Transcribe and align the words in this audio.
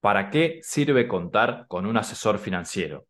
¿Para 0.00 0.30
qué 0.30 0.60
sirve 0.62 1.08
contar 1.08 1.66
con 1.66 1.84
un 1.84 1.96
asesor 1.96 2.38
financiero? 2.38 3.06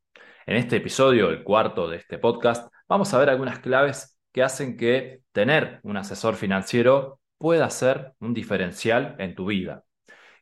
En 0.47 0.57
este 0.57 0.77
episodio, 0.77 1.29
el 1.29 1.43
cuarto 1.45 1.87
de 1.89 1.99
este 1.99 2.19
podcast, 2.19 2.73
vamos 2.89 3.13
a 3.13 3.19
ver 3.19 3.29
algunas 3.29 3.59
claves 3.59 4.19
que 4.33 4.43
hacen 4.43 4.77
que 4.79 5.21
tener 5.33 5.81
un 5.83 5.99
asesor 5.99 6.35
financiero 6.35 7.21
pueda 7.37 7.69
ser 7.69 8.15
un 8.21 8.33
diferencial 8.33 9.17
en 9.19 9.35
tu 9.35 9.47
vida. 9.47 9.85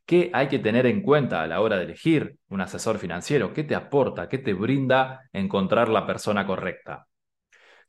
¿Qué 0.05 0.31
hay 0.33 0.47
que 0.47 0.61
tener 0.61 0.87
en 0.87 1.03
cuenta 1.03 1.43
a 1.43 1.49
la 1.49 1.61
hora 1.61 1.79
de 1.79 1.85
elegir 1.85 2.37
un 2.49 2.61
asesor 2.61 2.99
financiero? 2.99 3.53
¿Qué 3.53 3.65
te 3.65 3.75
aporta? 3.75 4.29
¿Qué 4.29 4.39
te 4.39 4.55
brinda 4.55 5.29
encontrar 5.33 5.89
la 5.89 6.07
persona 6.07 6.47
correcta? 6.47 7.09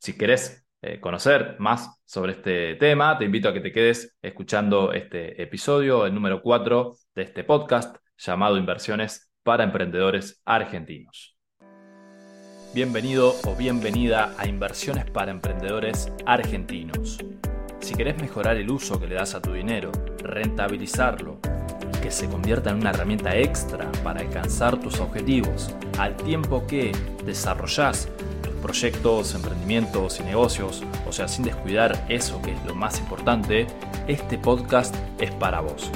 Si 0.00 0.18
querés 0.18 0.66
eh, 0.82 0.98
conocer 1.00 1.54
más 1.60 2.02
sobre 2.04 2.32
este 2.32 2.74
tema, 2.74 3.18
te 3.18 3.24
invito 3.24 3.48
a 3.48 3.52
que 3.52 3.60
te 3.60 3.70
quedes 3.70 4.16
escuchando 4.20 4.92
este 4.92 5.40
episodio, 5.40 6.06
el 6.06 6.14
número 6.14 6.42
4 6.42 6.96
de 7.14 7.22
este 7.22 7.44
podcast 7.44 7.98
llamado 8.18 8.58
Inversiones 8.58 9.32
para 9.44 9.64
Emprendedores 9.64 10.42
Argentinos. 10.44 11.36
Bienvenido 12.74 13.34
o 13.46 13.54
bienvenida 13.54 14.34
a 14.36 14.46
Inversiones 14.46 15.08
para 15.10 15.30
Emprendedores 15.30 16.12
Argentinos. 16.26 17.18
Si 17.80 17.94
querés 17.94 18.20
mejorar 18.20 18.56
el 18.56 18.70
uso 18.70 19.00
que 19.00 19.06
le 19.06 19.14
das 19.14 19.34
a 19.34 19.40
tu 19.40 19.52
dinero, 19.52 19.92
rentabilizarlo 20.18 21.40
que 22.02 22.10
se 22.10 22.28
convierta 22.28 22.70
en 22.70 22.78
una 22.78 22.90
herramienta 22.90 23.36
extra 23.36 23.90
para 24.02 24.20
alcanzar 24.20 24.78
tus 24.78 25.00
objetivos, 25.00 25.72
al 25.98 26.16
tiempo 26.16 26.66
que 26.66 26.92
desarrollás 27.24 28.08
tus 28.42 28.52
proyectos, 28.54 29.34
emprendimientos 29.34 30.20
y 30.20 30.24
negocios, 30.24 30.82
o 31.06 31.12
sea, 31.12 31.28
sin 31.28 31.44
descuidar 31.44 32.04
eso 32.08 32.42
que 32.42 32.52
es 32.52 32.64
lo 32.66 32.74
más 32.74 32.98
importante, 32.98 33.66
este 34.08 34.38
podcast 34.38 34.94
es 35.18 35.30
para 35.32 35.60
vos. 35.60 35.90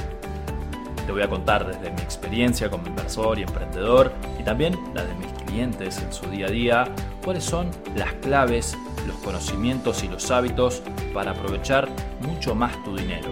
Te 1.06 1.12
voy 1.12 1.22
a 1.22 1.28
contar 1.28 1.66
desde 1.66 1.90
mi 1.90 2.00
experiencia 2.00 2.70
como 2.70 2.86
inversor 2.86 3.38
y 3.38 3.42
emprendedor 3.42 4.12
y 4.38 4.42
también 4.42 4.78
la 4.94 5.04
de 5.04 5.14
mis 5.14 5.32
clientes 5.44 5.98
en 6.00 6.12
su 6.12 6.26
día 6.30 6.46
a 6.46 6.50
día, 6.50 6.84
cuáles 7.24 7.44
son 7.44 7.70
las 7.96 8.12
claves, 8.14 8.76
los 9.06 9.16
conocimientos 9.16 10.04
y 10.04 10.08
los 10.08 10.30
hábitos 10.30 10.82
para 11.12 11.32
aprovechar 11.32 11.88
mucho 12.20 12.54
más 12.54 12.82
tu 12.84 12.96
dinero. 12.96 13.28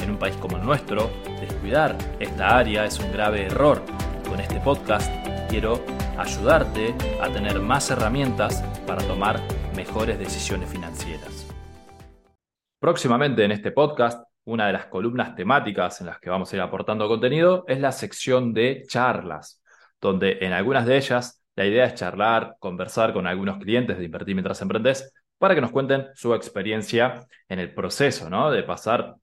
En 0.00 0.10
un 0.10 0.18
país 0.18 0.34
como 0.36 0.56
el 0.56 0.64
nuestro, 0.64 1.10
descuidar 1.40 1.96
esta 2.20 2.58
área 2.58 2.84
es 2.84 2.98
un 2.98 3.12
grave 3.12 3.46
error. 3.46 3.82
Con 4.28 4.40
este 4.40 4.58
podcast 4.60 5.10
quiero 5.48 5.80
ayudarte 6.18 6.94
a 7.20 7.28
tener 7.28 7.60
más 7.60 7.90
herramientas 7.90 8.62
para 8.86 9.02
tomar 9.04 9.40
mejores 9.76 10.18
decisiones 10.18 10.70
financieras. 10.70 11.46
Próximamente 12.80 13.44
en 13.44 13.52
este 13.52 13.70
podcast 13.70 14.24
una 14.44 14.66
de 14.66 14.72
las 14.72 14.86
columnas 14.86 15.34
temáticas 15.34 16.00
en 16.00 16.06
las 16.06 16.18
que 16.20 16.30
vamos 16.30 16.52
a 16.52 16.56
ir 16.56 16.62
aportando 16.62 17.08
contenido 17.08 17.64
es 17.66 17.80
la 17.80 17.92
sección 17.92 18.52
de 18.52 18.84
charlas, 18.86 19.62
donde 20.00 20.38
en 20.40 20.52
algunas 20.52 20.86
de 20.86 20.96
ellas 20.96 21.42
la 21.56 21.66
idea 21.66 21.86
es 21.86 21.94
charlar, 21.94 22.56
conversar 22.58 23.12
con 23.12 23.26
algunos 23.26 23.58
clientes 23.58 23.96
de 23.96 24.04
Invertir 24.04 24.34
mientras 24.34 24.60
emprendes 24.60 25.12
para 25.38 25.54
que 25.54 25.60
nos 25.60 25.70
cuenten 25.70 26.08
su 26.14 26.34
experiencia 26.34 27.26
en 27.48 27.58
el 27.58 27.74
proceso 27.74 28.28
¿no? 28.28 28.50
de 28.50 28.62
pasar 28.62 29.14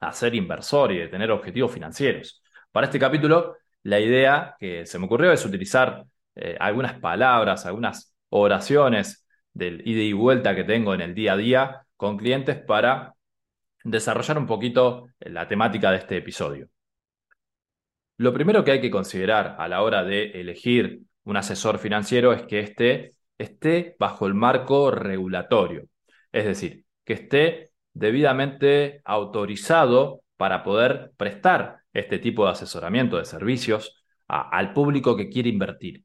a 0.00 0.12
ser 0.12 0.34
inversor 0.34 0.92
y 0.92 0.98
de 0.98 1.08
tener 1.08 1.30
objetivos 1.30 1.72
financieros. 1.72 2.42
Para 2.72 2.86
este 2.86 2.98
capítulo, 2.98 3.56
la 3.82 4.00
idea 4.00 4.56
que 4.58 4.86
se 4.86 4.98
me 4.98 5.06
ocurrió 5.06 5.32
es 5.32 5.44
utilizar 5.44 6.04
eh, 6.34 6.56
algunas 6.58 6.98
palabras, 6.98 7.66
algunas 7.66 8.14
oraciones 8.30 9.26
del 9.52 9.86
ida 9.86 10.02
y 10.02 10.12
vuelta 10.12 10.54
que 10.54 10.64
tengo 10.64 10.94
en 10.94 11.00
el 11.00 11.14
día 11.14 11.34
a 11.34 11.36
día 11.36 11.86
con 11.96 12.16
clientes 12.16 12.56
para 12.56 13.14
desarrollar 13.84 14.38
un 14.38 14.46
poquito 14.46 15.08
la 15.20 15.48
temática 15.48 15.90
de 15.90 15.98
este 15.98 16.16
episodio. 16.18 16.68
Lo 18.16 18.32
primero 18.32 18.64
que 18.64 18.72
hay 18.72 18.80
que 18.80 18.90
considerar 18.90 19.56
a 19.58 19.66
la 19.68 19.82
hora 19.82 20.04
de 20.04 20.32
elegir 20.40 21.00
un 21.24 21.36
asesor 21.36 21.78
financiero 21.78 22.32
es 22.32 22.42
que 22.42 22.60
éste 22.60 23.14
esté 23.38 23.96
bajo 23.98 24.26
el 24.26 24.34
marco 24.34 24.90
regulatorio, 24.90 25.84
es 26.30 26.44
decir, 26.44 26.84
que 27.04 27.14
esté 27.14 27.70
debidamente 27.94 29.00
autorizado 29.04 30.22
para 30.36 30.62
poder 30.62 31.12
prestar 31.16 31.78
este 31.92 32.18
tipo 32.18 32.44
de 32.44 32.52
asesoramiento 32.52 33.16
de 33.16 33.24
servicios 33.24 34.04
al 34.28 34.72
público 34.72 35.16
que 35.16 35.28
quiere 35.28 35.48
invertir. 35.48 36.04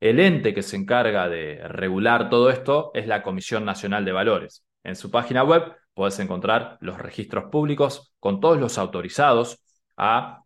El 0.00 0.20
ente 0.20 0.52
que 0.52 0.62
se 0.62 0.76
encarga 0.76 1.28
de 1.28 1.60
regular 1.68 2.28
todo 2.28 2.50
esto 2.50 2.90
es 2.94 3.06
la 3.06 3.22
Comisión 3.22 3.64
Nacional 3.64 4.04
de 4.04 4.12
Valores. 4.12 4.64
En 4.82 4.96
su 4.96 5.10
página 5.10 5.44
web 5.44 5.74
Puedes 5.94 6.18
encontrar 6.18 6.76
los 6.80 6.98
registros 6.98 7.44
públicos 7.50 8.14
con 8.18 8.40
todos 8.40 8.58
los 8.58 8.78
autorizados 8.78 9.64
a 9.96 10.42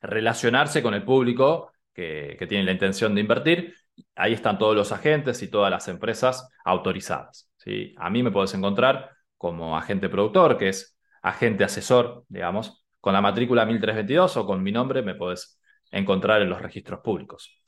relacionarse 0.00 0.82
con 0.82 0.94
el 0.94 1.04
público 1.04 1.72
que, 1.92 2.36
tiene 2.48 2.64
la 2.64 2.72
intención 2.72 3.14
de 3.14 3.20
invertir. 3.20 3.74
Ahí 4.14 4.32
están 4.32 4.58
todos 4.58 4.74
los 4.74 4.92
agentes 4.92 5.42
y 5.42 5.50
todas 5.50 5.70
las 5.70 5.88
empresas 5.88 6.48
autorizadas. 6.64 7.50
¿sí? 7.56 7.94
A 7.98 8.08
mí 8.10 8.22
me 8.22 8.30
puedes 8.30 8.54
encontrar 8.54 9.10
como 9.36 9.76
agente 9.76 10.08
productor, 10.08 10.56
que 10.56 10.68
es 10.68 10.98
agente 11.22 11.64
asesor, 11.64 12.24
digamos, 12.28 12.84
con 13.00 13.12
la 13.12 13.20
matrícula 13.20 13.66
1322 13.66 14.36
o 14.36 14.46
con 14.46 14.62
mi 14.62 14.72
nombre 14.72 15.02
me 15.02 15.14
puedes 15.14 15.60
encontrar 15.90 16.42
en 16.42 16.50
los 16.50 16.60
registros 16.60 17.00
públicos. 17.00 17.62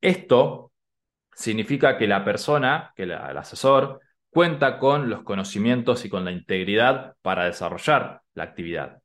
Esto 0.00 0.72
significa 1.32 1.96
que 1.98 2.06
la 2.06 2.24
persona, 2.24 2.92
que 2.96 3.04
el 3.04 3.12
asesor, 3.12 4.00
cuenta 4.30 4.78
con 4.78 5.08
los 5.10 5.22
conocimientos 5.22 6.04
y 6.04 6.08
con 6.08 6.24
la 6.24 6.32
integridad 6.32 7.14
para 7.22 7.44
desarrollar 7.44 8.22
la 8.34 8.44
actividad. 8.44 8.98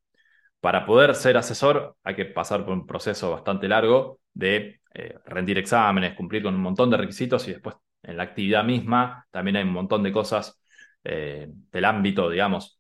Para 0.60 0.86
poder 0.86 1.16
ser 1.16 1.38
asesor 1.38 1.98
hay 2.04 2.16
que 2.16 2.26
pasar 2.26 2.64
por 2.64 2.74
un 2.74 2.86
proceso 2.86 3.32
bastante 3.32 3.68
largo 3.68 4.20
de 4.34 4.82
eh, 4.94 5.16
rendir 5.26 5.58
exámenes, 5.58 6.16
cumplir 6.16 6.44
con 6.44 6.56
un 6.56 6.62
montón 6.62 6.90
de 6.90 6.98
requisitos 6.98 7.48
y 7.48 7.54
después 7.54 7.76
en 8.04 8.18
la 8.18 8.24
actividad 8.24 8.64
misma 8.64 9.26
también 9.32 9.58
hay 9.58 9.64
un 9.64 9.74
montón 9.74 10.04
de 10.04 10.12
cosas 10.12 10.60
eh, 11.04 11.48
del 11.50 11.86
ámbito, 11.86 12.30
digamos, 12.30 12.80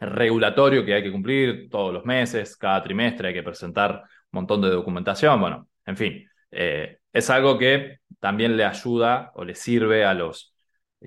regulatorio 0.00 0.84
que 0.84 0.94
hay 0.94 1.02
que 1.02 1.12
cumplir 1.12 1.68
todos 1.70 1.92
los 1.92 2.04
meses, 2.04 2.56
cada 2.56 2.82
trimestre 2.82 3.28
hay 3.28 3.34
que 3.34 3.42
presentar 3.42 4.02
un 4.02 4.40
montón 4.40 4.62
de 4.62 4.70
documentación, 4.70 5.40
bueno, 5.40 5.68
en 5.86 5.96
fin, 5.96 6.28
eh, 6.50 6.98
es 7.12 7.30
algo 7.30 7.58
que 7.58 7.98
también 8.20 8.56
le 8.56 8.64
ayuda 8.64 9.32
o 9.34 9.44
le 9.44 9.54
sirve 9.54 10.04
a 10.04 10.14
los 10.14 10.53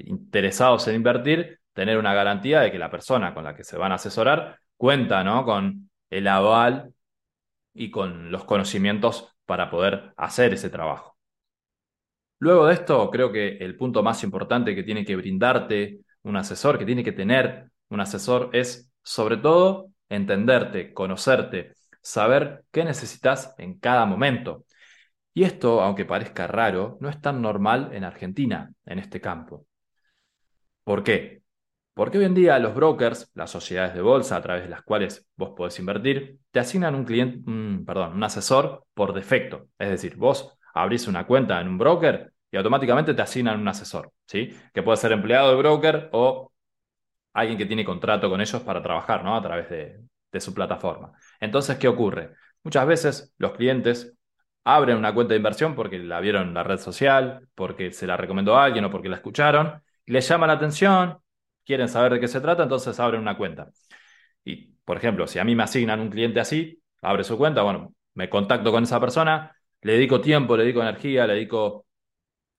interesados 0.05 0.87
en 0.87 0.95
invertir, 0.95 1.59
tener 1.73 1.97
una 1.97 2.13
garantía 2.13 2.61
de 2.61 2.71
que 2.71 2.79
la 2.79 2.89
persona 2.89 3.33
con 3.33 3.43
la 3.43 3.55
que 3.55 3.63
se 3.63 3.77
van 3.77 3.91
a 3.91 3.95
asesorar 3.95 4.59
cuenta 4.77 5.23
¿no? 5.23 5.45
con 5.45 5.89
el 6.09 6.27
aval 6.27 6.93
y 7.73 7.91
con 7.91 8.31
los 8.31 8.45
conocimientos 8.45 9.33
para 9.45 9.69
poder 9.69 10.13
hacer 10.17 10.53
ese 10.53 10.69
trabajo. 10.69 11.17
Luego 12.39 12.67
de 12.67 12.73
esto, 12.73 13.09
creo 13.09 13.31
que 13.31 13.57
el 13.57 13.75
punto 13.75 14.03
más 14.03 14.23
importante 14.23 14.75
que 14.75 14.83
tiene 14.83 15.05
que 15.05 15.15
brindarte 15.15 16.01
un 16.23 16.35
asesor, 16.37 16.77
que 16.77 16.85
tiene 16.85 17.03
que 17.03 17.11
tener 17.11 17.71
un 17.89 17.99
asesor, 17.99 18.49
es 18.53 18.91
sobre 19.01 19.37
todo 19.37 19.91
entenderte, 20.09 20.93
conocerte, 20.93 21.73
saber 22.01 22.63
qué 22.71 22.83
necesitas 22.83 23.55
en 23.57 23.79
cada 23.79 24.05
momento. 24.05 24.65
Y 25.33 25.43
esto, 25.43 25.81
aunque 25.81 26.05
parezca 26.05 26.47
raro, 26.47 26.97
no 27.01 27.09
es 27.09 27.21
tan 27.21 27.41
normal 27.41 27.89
en 27.93 28.03
Argentina, 28.03 28.71
en 28.85 28.99
este 28.99 29.21
campo. 29.21 29.65
¿Por 30.87 31.03
qué? 31.03 31.41
Porque 31.93 32.17
hoy 32.17 32.23
en 32.23 32.33
día 32.33 32.57
los 32.59 32.73
brokers, 32.73 33.29
las 33.33 33.51
sociedades 33.51 33.93
de 33.93 33.99
bolsa 33.99 34.37
a 34.37 34.41
través 34.41 34.63
de 34.63 34.69
las 34.69 34.83
cuales 34.83 35.27
vos 35.35 35.49
podés 35.53 35.77
invertir, 35.79 36.39
te 36.49 36.61
asignan 36.61 36.95
un 36.95 37.03
cliente, 37.03 37.43
perdón, 37.85 38.13
un 38.13 38.23
asesor 38.23 38.85
por 38.93 39.11
defecto. 39.13 39.67
Es 39.77 39.89
decir, 39.89 40.15
vos 40.15 40.57
abrís 40.73 41.05
una 41.09 41.27
cuenta 41.27 41.59
en 41.59 41.67
un 41.67 41.77
broker 41.77 42.31
y 42.49 42.55
automáticamente 42.55 43.13
te 43.13 43.21
asignan 43.21 43.59
un 43.59 43.67
asesor, 43.67 44.13
¿sí? 44.25 44.57
Que 44.73 44.81
puede 44.81 44.95
ser 44.95 45.11
empleado 45.11 45.49
del 45.49 45.57
broker 45.57 46.07
o 46.13 46.53
alguien 47.33 47.57
que 47.57 47.65
tiene 47.65 47.83
contrato 47.83 48.29
con 48.29 48.39
ellos 48.39 48.61
para 48.61 48.81
trabajar, 48.81 49.25
¿no? 49.25 49.35
A 49.35 49.41
través 49.41 49.69
de, 49.69 49.99
de 50.31 50.39
su 50.39 50.53
plataforma. 50.53 51.11
Entonces, 51.41 51.77
¿qué 51.77 51.89
ocurre? 51.89 52.31
Muchas 52.63 52.87
veces 52.87 53.33
los 53.39 53.51
clientes 53.51 54.15
abren 54.63 54.95
una 54.95 55.13
cuenta 55.13 55.33
de 55.33 55.37
inversión 55.39 55.75
porque 55.75 55.99
la 55.99 56.21
vieron 56.21 56.47
en 56.47 56.53
la 56.53 56.63
red 56.63 56.77
social, 56.77 57.45
porque 57.55 57.91
se 57.91 58.07
la 58.07 58.15
recomendó 58.15 58.55
a 58.55 58.63
alguien 58.63 58.85
o 58.85 58.89
porque 58.89 59.09
la 59.09 59.17
escucharon 59.17 59.81
les 60.07 60.27
llama 60.27 60.47
la 60.47 60.53
atención, 60.53 61.19
quieren 61.65 61.89
saber 61.89 62.13
de 62.13 62.19
qué 62.19 62.27
se 62.27 62.41
trata, 62.41 62.63
entonces 62.63 62.99
abren 62.99 63.21
una 63.21 63.37
cuenta. 63.37 63.69
Y, 64.43 64.73
por 64.85 64.97
ejemplo, 64.97 65.27
si 65.27 65.39
a 65.39 65.43
mí 65.43 65.55
me 65.55 65.63
asignan 65.63 65.99
un 65.99 66.09
cliente 66.09 66.39
así, 66.39 66.81
abre 67.01 67.23
su 67.23 67.37
cuenta, 67.37 67.61
bueno, 67.61 67.93
me 68.15 68.29
contacto 68.29 68.71
con 68.71 68.83
esa 68.83 68.99
persona, 68.99 69.55
le 69.81 69.93
dedico 69.93 70.21
tiempo, 70.21 70.57
le 70.57 70.63
dedico 70.63 70.81
energía, 70.81 71.27
le 71.27 71.33
dedico 71.33 71.85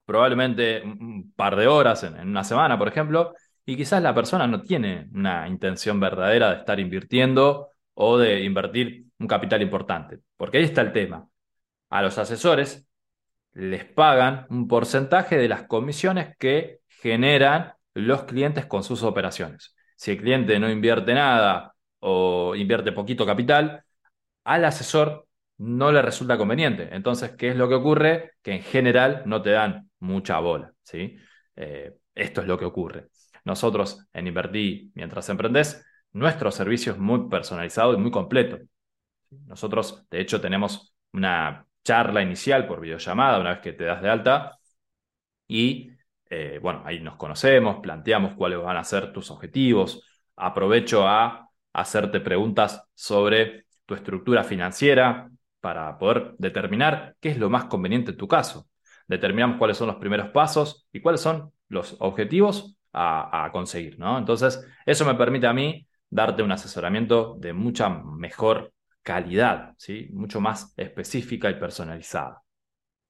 probablemente 0.04 0.82
un 0.82 1.32
par 1.34 1.56
de 1.56 1.66
horas 1.66 2.02
en, 2.04 2.28
una 2.28 2.44
semana, 2.44 2.78
por 2.78 2.88
ejemplo, 2.88 3.34
y 3.66 3.76
quizás 3.76 4.02
la 4.02 4.14
persona 4.14 4.46
no 4.46 4.62
tiene 4.62 5.08
una 5.12 5.48
intención 5.48 6.00
verdadera 6.00 6.50
de 6.50 6.56
estar 6.60 6.80
invirtiendo 6.80 7.70
o 7.94 8.18
de 8.18 8.42
invertir 8.44 9.06
un 9.18 9.26
capital 9.26 9.60
importante. 9.62 10.20
Porque 10.36 10.58
ahí 10.58 10.64
está 10.64 10.80
el 10.82 10.92
tema. 10.92 11.28
A 11.90 12.02
los 12.02 12.16
asesores 12.18 12.88
les 13.52 13.84
pagan 13.84 14.46
un 14.50 14.68
porcentaje 14.68 15.36
de 15.36 15.48
las 15.48 15.64
comisiones 15.64 16.36
que 16.38 16.80
generan 17.00 17.72
los 17.94 18.24
clientes 18.24 18.66
con 18.66 18.84
sus 18.84 19.02
operaciones. 19.02 19.74
Si 19.96 20.12
el 20.12 20.18
cliente 20.18 20.58
no 20.58 20.70
invierte 20.70 21.14
nada 21.14 21.74
o 22.00 22.54
invierte 22.54 22.92
poquito 22.92 23.26
capital, 23.26 23.82
al 24.44 24.64
asesor 24.64 25.26
no 25.58 25.90
le 25.92 26.02
resulta 26.02 26.38
conveniente. 26.38 26.88
Entonces, 26.92 27.32
¿qué 27.32 27.50
es 27.50 27.56
lo 27.56 27.68
que 27.68 27.74
ocurre? 27.74 28.32
Que 28.42 28.52
en 28.52 28.62
general 28.62 29.22
no 29.26 29.42
te 29.42 29.50
dan 29.50 29.90
mucha 29.98 30.38
bola, 30.38 30.72
¿sí? 30.84 31.16
Eh, 31.56 31.94
esto 32.14 32.40
es 32.40 32.46
lo 32.46 32.58
que 32.58 32.64
ocurre. 32.64 33.08
Nosotros 33.44 34.06
en 34.12 34.26
Invertí 34.26 34.92
mientras 34.94 35.28
emprendés, 35.28 35.84
nuestro 36.12 36.50
servicio 36.50 36.92
es 36.92 36.98
muy 36.98 37.28
personalizado 37.28 37.94
y 37.94 37.96
muy 37.96 38.10
completo. 38.10 38.58
Nosotros, 39.46 40.06
de 40.10 40.20
hecho, 40.20 40.40
tenemos 40.40 40.94
una 41.12 41.66
charla 41.84 42.22
inicial 42.22 42.66
por 42.66 42.80
videollamada 42.80 43.40
una 43.40 43.50
vez 43.54 43.60
que 43.60 43.72
te 43.72 43.84
das 43.84 44.02
de 44.02 44.10
alta 44.10 44.58
y, 45.48 45.90
eh, 46.30 46.58
bueno, 46.62 46.82
ahí 46.84 47.00
nos 47.00 47.16
conocemos, 47.16 47.78
planteamos 47.80 48.34
cuáles 48.34 48.60
van 48.60 48.76
a 48.76 48.84
ser 48.84 49.12
tus 49.12 49.30
objetivos. 49.30 50.02
Aprovecho 50.36 51.06
a 51.06 51.48
hacerte 51.72 52.20
preguntas 52.20 52.82
sobre 52.94 53.66
tu 53.86 53.94
estructura 53.94 54.44
financiera 54.44 55.30
para 55.60 55.98
poder 55.98 56.34
determinar 56.38 57.16
qué 57.20 57.30
es 57.30 57.38
lo 57.38 57.50
más 57.50 57.64
conveniente 57.64 58.12
en 58.12 58.16
tu 58.16 58.28
caso. 58.28 58.68
Determinamos 59.06 59.56
cuáles 59.58 59.76
son 59.76 59.88
los 59.88 59.96
primeros 59.96 60.28
pasos 60.30 60.86
y 60.92 61.00
cuáles 61.00 61.20
son 61.20 61.52
los 61.68 61.96
objetivos 62.00 62.76
a, 62.92 63.48
conseguir, 63.52 63.98
¿no? 63.98 64.18
Entonces, 64.18 64.64
eso 64.84 65.04
me 65.04 65.14
permite 65.14 65.46
a 65.46 65.52
mí 65.52 65.86
darte 66.10 66.42
un 66.42 66.50
asesoramiento 66.50 67.36
de 67.38 67.52
mucha 67.52 67.88
mejor 67.88 68.72
calidad, 69.02 69.74
¿sí? 69.76 70.08
Mucho 70.12 70.40
más 70.40 70.74
específica 70.76 71.48
y 71.50 71.54
personalizada. 71.54 72.42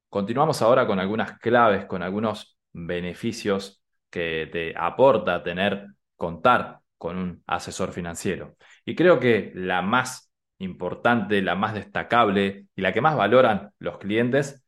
Continuamos 0.09 0.62
ahora 0.62 0.87
con 0.87 0.99
algunas 0.99 1.38
claves, 1.38 1.87
con 1.87 2.03
algunos 2.03 2.57
beneficios 2.87 3.83
que 4.11 4.49
te 4.53 4.75
aporta 4.77 5.43
tener, 5.43 5.89
contar 6.17 6.81
con 6.97 7.17
un 7.17 7.43
asesor 7.47 7.93
financiero. 7.93 8.57
Y 8.85 8.95
creo 8.95 9.21
que 9.21 9.53
la 9.55 9.83
más 9.83 10.33
importante, 10.59 11.43
la 11.43 11.55
más 11.55 11.75
destacable 11.75 12.67
y 12.75 12.83
la 12.83 12.93
que 12.93 13.01
más 13.01 13.17
valoran 13.17 13.71
los 13.79 13.99
clientes 13.99 14.65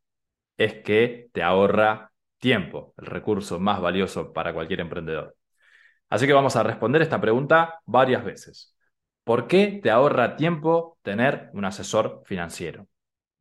es 0.56 0.74
que 0.82 1.28
te 1.32 1.42
ahorra 1.42 2.12
tiempo, 2.38 2.94
el 2.98 3.06
recurso 3.06 3.58
más 3.58 3.80
valioso 3.80 4.32
para 4.32 4.52
cualquier 4.52 4.80
emprendedor. 4.80 5.36
Así 6.08 6.26
que 6.26 6.32
vamos 6.32 6.56
a 6.56 6.62
responder 6.62 7.02
esta 7.02 7.20
pregunta 7.20 7.80
varias 7.86 8.24
veces. 8.24 8.76
¿Por 9.24 9.46
qué 9.46 9.80
te 9.82 9.90
ahorra 9.90 10.36
tiempo 10.36 10.98
tener 11.02 11.50
un 11.52 11.64
asesor 11.64 12.22
financiero? 12.24 12.88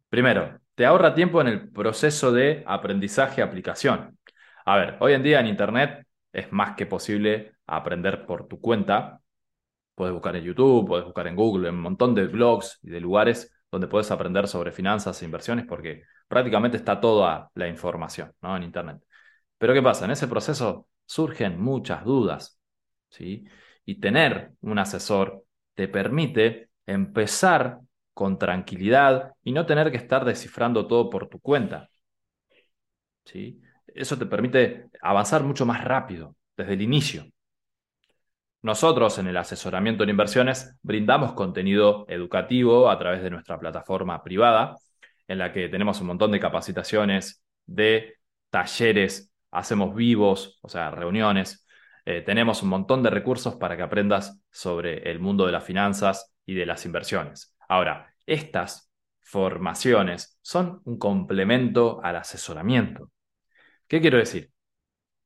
Primero, 0.09 0.59
te 0.75 0.85
ahorra 0.85 1.15
tiempo 1.15 1.41
en 1.41 1.47
el 1.47 1.69
proceso 1.71 2.31
de 2.31 2.63
aprendizaje-aplicación. 2.67 4.18
A 4.65 4.77
ver, 4.77 4.97
hoy 4.99 5.13
en 5.13 5.23
día 5.23 5.39
en 5.39 5.47
Internet 5.47 6.05
es 6.31 6.51
más 6.51 6.75
que 6.75 6.85
posible 6.85 7.53
aprender 7.67 8.25
por 8.25 8.47
tu 8.47 8.59
cuenta. 8.61 9.21
Puedes 9.95 10.13
buscar 10.13 10.35
en 10.35 10.43
YouTube, 10.43 10.87
puedes 10.87 11.05
buscar 11.05 11.27
en 11.27 11.35
Google, 11.35 11.69
en 11.69 11.75
un 11.75 11.81
montón 11.81 12.15
de 12.15 12.27
blogs 12.27 12.79
y 12.83 12.89
de 12.89 12.99
lugares 13.01 13.53
donde 13.71 13.87
puedes 13.87 14.11
aprender 14.11 14.47
sobre 14.47 14.71
finanzas 14.71 15.21
e 15.21 15.25
inversiones 15.25 15.65
porque 15.67 16.03
prácticamente 16.27 16.77
está 16.77 16.99
toda 17.01 17.49
la 17.55 17.67
información 17.67 18.33
¿no? 18.41 18.55
en 18.57 18.63
Internet. 18.63 19.03
Pero 19.57 19.73
¿qué 19.73 19.81
pasa? 19.81 20.05
En 20.05 20.11
ese 20.11 20.27
proceso 20.27 20.87
surgen 21.05 21.59
muchas 21.61 22.03
dudas. 22.05 22.59
¿sí? 23.09 23.45
Y 23.85 23.99
tener 23.99 24.53
un 24.61 24.79
asesor 24.79 25.43
te 25.75 25.87
permite 25.87 26.69
empezar 26.85 27.79
con 28.13 28.37
tranquilidad 28.39 29.33
y 29.43 29.51
no 29.53 29.65
tener 29.65 29.91
que 29.91 29.97
estar 29.97 30.25
descifrando 30.25 30.87
todo 30.87 31.09
por 31.09 31.29
tu 31.29 31.39
cuenta. 31.39 31.89
¿sí? 33.25 33.61
Eso 33.99 34.17
te 34.17 34.25
permite 34.25 34.85
avanzar 35.01 35.43
mucho 35.43 35.65
más 35.65 35.83
rápido 35.83 36.37
desde 36.55 36.75
el 36.75 36.81
inicio. 36.81 37.25
Nosotros 38.61 39.17
en 39.19 39.27
el 39.27 39.35
asesoramiento 39.35 40.05
en 40.05 40.09
inversiones 40.09 40.73
brindamos 40.81 41.33
contenido 41.33 42.05
educativo 42.07 42.89
a 42.89 42.97
través 42.97 43.21
de 43.21 43.29
nuestra 43.29 43.59
plataforma 43.59 44.23
privada, 44.23 44.77
en 45.27 45.37
la 45.37 45.51
que 45.51 45.67
tenemos 45.67 45.99
un 45.99 46.07
montón 46.07 46.31
de 46.31 46.39
capacitaciones, 46.39 47.43
de 47.65 48.15
talleres, 48.49 49.33
hacemos 49.51 49.93
vivos, 49.93 50.59
o 50.61 50.69
sea, 50.69 50.91
reuniones. 50.91 51.67
Eh, 52.05 52.21
tenemos 52.21 52.63
un 52.63 52.69
montón 52.69 53.03
de 53.03 53.09
recursos 53.09 53.55
para 53.57 53.75
que 53.75 53.83
aprendas 53.83 54.39
sobre 54.49 55.11
el 55.11 55.19
mundo 55.19 55.45
de 55.45 55.51
las 55.51 55.65
finanzas 55.65 56.33
y 56.45 56.53
de 56.53 56.65
las 56.65 56.85
inversiones. 56.85 57.53
Ahora, 57.67 58.13
estas 58.25 58.89
formaciones 59.19 60.39
son 60.41 60.81
un 60.85 60.97
complemento 60.97 61.99
al 62.01 62.15
asesoramiento. 62.15 63.11
¿Qué 63.89 63.99
quiero 64.01 64.19
decir? 64.19 64.51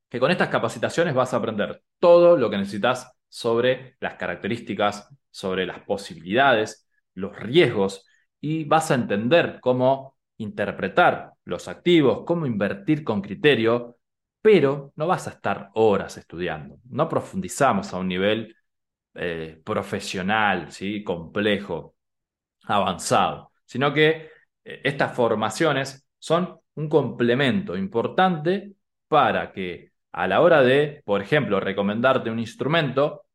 Que 0.09 0.19
con 0.19 0.31
estas 0.31 0.49
capacitaciones 0.49 1.13
vas 1.13 1.33
a 1.33 1.37
aprender 1.37 1.83
todo 1.99 2.37
lo 2.37 2.49
que 2.49 2.57
necesitas 2.57 3.11
sobre 3.27 3.97
las 3.99 4.15
características, 4.15 5.09
sobre 5.31 5.65
las 5.65 5.81
posibilidades, 5.81 6.87
los 7.13 7.35
riesgos 7.37 8.05
y 8.39 8.63
vas 8.65 8.89
a 8.91 8.95
entender 8.95 9.59
cómo 9.61 10.17
interpretar 10.37 11.33
los 11.43 11.67
activos, 11.67 12.23
cómo 12.25 12.45
invertir 12.45 13.03
con 13.03 13.21
criterio, 13.21 13.97
pero 14.41 14.93
no 14.95 15.07
vas 15.07 15.27
a 15.27 15.31
estar 15.31 15.69
horas 15.73 16.17
estudiando. 16.17 16.79
No 16.89 17.09
profundizamos 17.09 17.93
a 17.93 17.97
un 17.97 18.07
nivel 18.07 18.55
eh, 19.15 19.61
profesional, 19.65 20.71
¿sí? 20.71 21.03
complejo, 21.03 21.95
avanzado, 22.63 23.51
sino 23.65 23.93
que 23.93 24.29
eh, 24.63 24.81
estas 24.85 25.15
formaciones 25.15 26.07
son 26.17 26.59
un 26.75 26.89
complemento 26.89 27.77
importante 27.77 28.73
para 29.07 29.51
que 29.51 29.91
a 30.11 30.27
la 30.27 30.41
hora 30.41 30.61
de, 30.61 31.01
por 31.05 31.21
ejemplo, 31.21 31.59
recomendarte 31.59 32.29
un 32.29 32.39
instrumento 32.39 33.25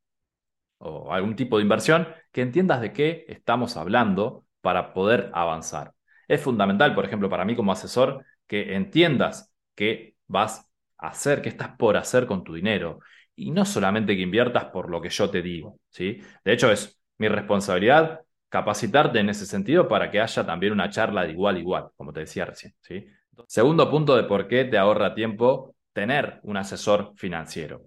o 0.78 1.12
algún 1.12 1.36
tipo 1.36 1.56
de 1.56 1.62
inversión, 1.62 2.08
que 2.32 2.42
entiendas 2.42 2.80
de 2.80 2.92
qué 2.92 3.24
estamos 3.28 3.76
hablando 3.76 4.46
para 4.60 4.92
poder 4.92 5.30
avanzar. 5.34 5.92
Es 6.28 6.40
fundamental, 6.40 6.94
por 6.94 7.04
ejemplo, 7.04 7.28
para 7.28 7.44
mí 7.44 7.56
como 7.56 7.72
asesor, 7.72 8.24
que 8.46 8.74
entiendas 8.74 9.52
qué 9.74 10.16
vas 10.26 10.68
a 10.98 11.08
hacer, 11.08 11.42
qué 11.42 11.48
estás 11.48 11.70
por 11.76 11.96
hacer 11.96 12.26
con 12.26 12.44
tu 12.44 12.54
dinero. 12.54 13.00
Y 13.34 13.50
no 13.50 13.64
solamente 13.64 14.16
que 14.16 14.22
inviertas 14.22 14.66
por 14.66 14.90
lo 14.90 15.00
que 15.00 15.10
yo 15.10 15.30
te 15.30 15.42
digo. 15.42 15.78
¿sí? 15.90 16.20
De 16.44 16.52
hecho, 16.52 16.70
es 16.70 17.00
mi 17.18 17.28
responsabilidad 17.28 18.20
capacitarte 18.48 19.18
en 19.20 19.28
ese 19.28 19.46
sentido 19.46 19.88
para 19.88 20.10
que 20.10 20.20
haya 20.20 20.44
también 20.46 20.72
una 20.72 20.90
charla 20.90 21.24
de 21.24 21.32
igual 21.32 21.56
a 21.56 21.58
igual, 21.58 21.88
como 21.96 22.12
te 22.12 22.20
decía 22.20 22.44
recién. 22.44 22.74
¿sí? 22.80 23.06
Segundo 23.46 23.90
punto 23.90 24.16
de 24.16 24.24
por 24.24 24.48
qué 24.48 24.64
te 24.64 24.78
ahorra 24.78 25.14
tiempo 25.14 25.74
tener 25.92 26.40
un 26.42 26.56
asesor 26.56 27.12
financiero. 27.16 27.82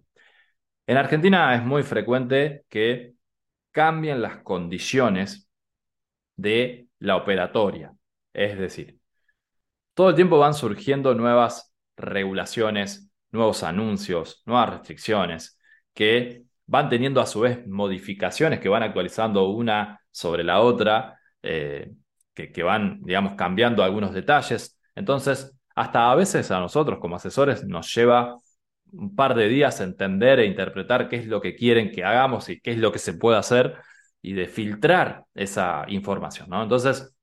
En 0.88 0.98
Argentina 0.98 1.56
es 1.56 1.64
muy 1.64 1.84
frecuente 1.84 2.66
que 2.70 3.14
cambien 3.72 4.22
las 4.22 4.38
condiciones 4.44 5.50
de 6.36 6.88
la 7.00 7.16
operatoria. 7.16 7.94
Es 8.34 8.58
decir, 8.58 9.00
todo 9.94 10.10
el 10.10 10.16
tiempo 10.16 10.40
van 10.40 10.54
surgiendo 10.54 11.14
nuevas 11.14 11.74
regulaciones, 11.96 13.12
nuevos 13.32 13.64
anuncios, 13.64 14.42
nuevas 14.46 14.70
restricciones 14.70 15.60
que 15.94 16.44
van 16.66 16.90
teniendo 16.90 17.22
a 17.22 17.26
su 17.26 17.42
vez 17.42 17.66
modificaciones 17.68 18.60
que 18.60 18.70
van 18.70 18.84
actualizando 18.84 19.50
una 19.50 20.02
sobre 20.10 20.44
la 20.44 20.62
otra, 20.62 21.20
eh, 21.42 21.92
que, 22.34 22.52
que 22.52 22.64
van, 22.64 23.02
digamos, 23.04 23.36
cambiando 23.36 23.84
algunos 23.84 24.14
detalles. 24.14 24.78
Entonces, 24.96 25.58
hasta 25.76 26.12
a 26.12 26.16
veces 26.16 26.52
a 26.52 26.60
nosotros 26.60 27.00
como 27.00 27.16
asesores 27.16 27.64
nos 27.66 27.94
lleva 27.94 28.36
un 28.92 29.16
par 29.16 29.36
de 29.36 29.48
días 29.48 29.80
entender 29.82 30.40
e 30.40 30.46
interpretar 30.46 31.10
qué 31.10 31.18
es 31.18 31.28
lo 31.28 31.42
que 31.42 31.56
quieren 31.56 31.92
que 31.92 32.04
hagamos 32.04 32.50
y 32.50 32.60
qué 32.60 32.72
es 32.72 32.78
lo 32.78 32.92
que 32.92 33.00
se 33.00 33.14
puede 33.14 33.38
hacer 33.38 33.78
y 34.22 34.34
de 34.34 34.48
filtrar 34.48 35.26
esa 35.34 35.86
información. 35.88 36.50
¿no? 36.50 36.62
Entonces, 36.64 37.16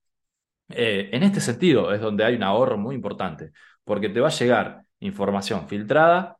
eh, 0.68 1.10
en 1.12 1.22
este 1.22 1.40
sentido 1.40 1.92
es 1.92 2.00
donde 2.00 2.24
hay 2.24 2.36
un 2.36 2.42
ahorro 2.42 2.78
muy 2.78 2.94
importante, 2.94 3.52
porque 3.84 4.08
te 4.08 4.20
va 4.20 4.28
a 4.28 4.30
llegar 4.30 4.82
información 5.00 5.68
filtrada, 5.68 6.38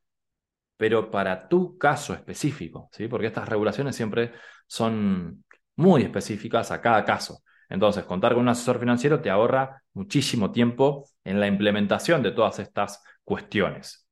pero 0.77 1.11
para 1.11 1.49
tu 1.49 1.79
caso 1.79 2.15
específico, 2.15 2.89
¿sí? 2.93 3.09
porque 3.09 3.29
estas 3.29 3.49
regulaciones 3.49 3.97
siempre 3.97 4.33
son 4.67 5.45
muy 5.77 6.03
específicas 6.03 6.71
a 6.71 6.81
cada 6.81 7.05
caso. 7.05 7.43
Entonces, 7.69 8.05
contar 8.05 8.33
con 8.35 8.43
un 8.43 8.49
asesor 8.49 8.79
financiero 8.81 9.21
te 9.21 9.31
ahorra 9.31 9.83
muchísimo 9.99 10.53
tiempo 10.53 11.05
en 11.25 11.41
la 11.41 11.49
implementación 11.49 12.23
de 12.23 12.31
todas 12.31 12.61
estas 12.61 13.03
cuestiones. 13.25 14.07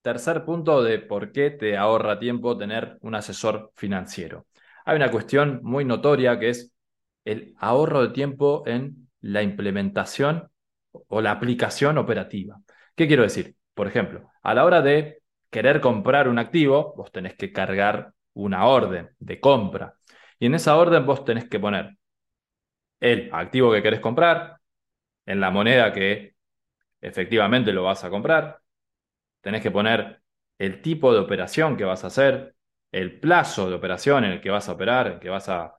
Tercer 0.00 0.46
punto 0.46 0.82
de 0.82 0.98
por 0.98 1.30
qué 1.30 1.50
te 1.50 1.76
ahorra 1.76 2.18
tiempo 2.18 2.56
tener 2.56 2.96
un 3.02 3.14
asesor 3.14 3.70
financiero. 3.76 4.46
Hay 4.86 4.96
una 4.96 5.10
cuestión 5.10 5.60
muy 5.62 5.84
notoria 5.84 6.38
que 6.38 6.48
es 6.48 6.72
el 7.26 7.54
ahorro 7.58 8.00
de 8.02 8.14
tiempo 8.14 8.62
en 8.66 9.08
la 9.20 9.42
implementación 9.42 10.50
o 10.90 11.20
la 11.20 11.32
aplicación 11.32 11.98
operativa. 11.98 12.58
¿Qué 12.96 13.06
quiero 13.06 13.22
decir? 13.22 13.56
Por 13.74 13.86
ejemplo, 13.86 14.30
a 14.42 14.54
la 14.54 14.64
hora 14.64 14.80
de 14.80 15.22
querer 15.50 15.82
comprar 15.82 16.28
un 16.28 16.38
activo, 16.38 16.94
vos 16.96 17.12
tenés 17.12 17.34
que 17.34 17.52
cargar 17.52 18.14
una 18.32 18.64
orden 18.64 19.10
de 19.18 19.38
compra. 19.38 19.94
Y 20.38 20.46
en 20.46 20.54
esa 20.54 20.78
orden 20.78 21.04
vos 21.04 21.26
tenés 21.26 21.46
que 21.46 21.60
poner 21.60 21.98
el 23.00 23.28
activo 23.32 23.70
que 23.72 23.82
querés 23.82 24.00
comprar, 24.00 24.59
en 25.26 25.40
la 25.40 25.50
moneda 25.50 25.92
que 25.92 26.34
efectivamente 27.00 27.72
lo 27.72 27.84
vas 27.84 28.04
a 28.04 28.10
comprar, 28.10 28.60
tenés 29.40 29.62
que 29.62 29.70
poner 29.70 30.22
el 30.58 30.82
tipo 30.82 31.12
de 31.12 31.20
operación 31.20 31.76
que 31.76 31.84
vas 31.84 32.04
a 32.04 32.08
hacer, 32.08 32.54
el 32.92 33.20
plazo 33.20 33.68
de 33.68 33.76
operación 33.76 34.24
en 34.24 34.32
el 34.32 34.40
que 34.40 34.50
vas 34.50 34.68
a 34.68 34.72
operar, 34.72 35.06
en 35.06 35.12
el 35.14 35.20
que 35.20 35.30
vas 35.30 35.48
a, 35.48 35.76